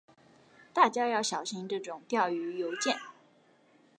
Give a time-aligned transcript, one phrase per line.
[0.73, 2.97] 大家要小心這種釣魚郵件